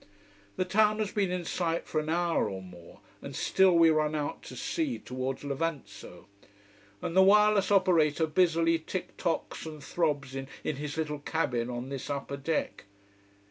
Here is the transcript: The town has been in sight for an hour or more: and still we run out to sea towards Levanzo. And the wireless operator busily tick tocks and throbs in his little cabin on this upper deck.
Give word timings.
The 0.55 0.65
town 0.65 0.97
has 0.97 1.11
been 1.11 1.29
in 1.29 1.45
sight 1.45 1.85
for 1.85 1.99
an 1.99 2.09
hour 2.09 2.49
or 2.49 2.59
more: 2.63 3.01
and 3.21 3.35
still 3.35 3.73
we 3.73 3.91
run 3.91 4.15
out 4.15 4.41
to 4.45 4.55
sea 4.55 4.97
towards 4.97 5.43
Levanzo. 5.43 6.25
And 7.03 7.15
the 7.15 7.21
wireless 7.21 7.69
operator 7.69 8.25
busily 8.25 8.79
tick 8.79 9.15
tocks 9.15 9.63
and 9.67 9.83
throbs 9.83 10.33
in 10.33 10.47
his 10.63 10.97
little 10.97 11.19
cabin 11.19 11.69
on 11.69 11.89
this 11.89 12.09
upper 12.09 12.37
deck. 12.37 12.85